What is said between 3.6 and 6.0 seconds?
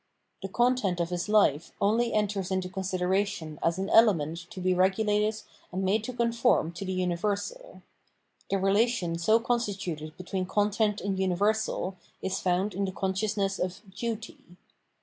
as an element to be regulated and